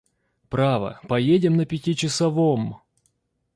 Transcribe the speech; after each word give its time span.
Право, 0.49 0.99
поедем 1.07 1.57
на 1.57 1.67
пятичасовом! 1.67 2.81